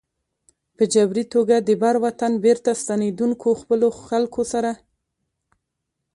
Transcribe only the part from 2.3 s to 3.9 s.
بېرته ستنېدونکو خپلو